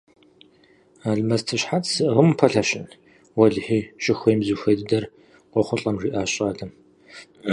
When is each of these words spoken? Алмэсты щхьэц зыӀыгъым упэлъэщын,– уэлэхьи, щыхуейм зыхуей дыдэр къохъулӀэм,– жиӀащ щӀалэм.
Алмэсты 1.09 1.55
щхьэц 1.61 1.85
зыӀыгъым 1.95 2.29
упэлъэщын,– 2.33 2.85
уэлэхьи, 3.37 3.79
щыхуейм 4.03 4.39
зыхуей 4.47 4.75
дыдэр 4.77 5.03
къохъулӀэм,– 5.51 5.95
жиӀащ 6.01 6.29
щӀалэм. 6.35 6.71